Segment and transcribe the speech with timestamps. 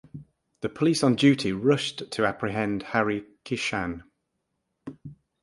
[0.61, 4.01] The police on duty rushed to apprehend Hari Kishan.